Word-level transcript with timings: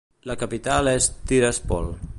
La 0.29 0.35
capital 0.43 0.89
és 0.93 1.11
Tiraspol. 1.33 1.93